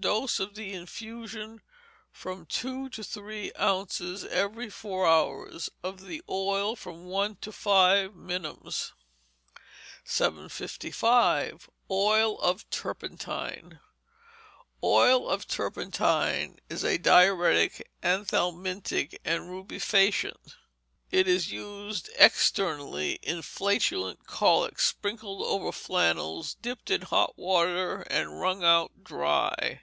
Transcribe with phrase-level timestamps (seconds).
[0.00, 1.60] Dose, of the infusion,
[2.12, 8.14] from two to three ounces every four hours, of the oil, from one to five
[8.14, 8.92] minims.
[10.04, 11.68] 755.
[11.90, 13.80] Oil of Turpentine
[14.84, 20.54] Oil of Turpentine is a diuretic, anthelmintic, and rubefacient.
[21.10, 28.38] It is used externally in flatulent colic, sprinkled over flannels dipped in hot water and
[28.38, 29.82] wrung out dry.